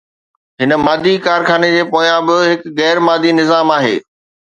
[0.61, 3.97] هن مادي ڪارخاني جي پويان به هڪ غير مادي نظام آهي